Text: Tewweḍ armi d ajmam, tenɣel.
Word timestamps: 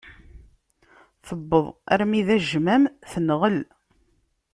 Tewweḍ 1.27 1.65
armi 1.93 2.21
d 2.27 2.29
ajmam, 2.37 2.83
tenɣel. 3.11 3.57